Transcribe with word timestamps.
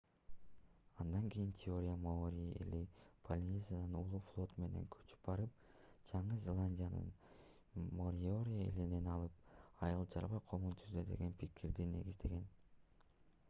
андан 1.01 1.25
кийин 1.33 1.49
теория 1.59 1.95
маори 2.07 2.45
эли 2.65 2.79
полинезиядан 3.27 3.93
улуу 4.01 4.21
флот 4.29 4.55
менен 4.63 4.87
көчүп 4.95 5.21
барып 5.27 5.69
жаңы 6.13 6.39
зеландияны 6.47 7.85
мориори 8.01 8.57
элинен 8.71 9.11
алып 9.19 9.87
айыл-чарба 9.91 10.41
коомун 10.49 10.77
түздү 10.83 11.05
деген 11.13 11.37
пикирди 11.45 11.89
негиздеген 11.95 12.53